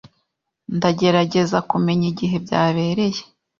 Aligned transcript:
Ndagerageza 0.77 1.57
kumenya 1.69 2.05
igihe 2.13 2.35
byabereye. 2.45 3.21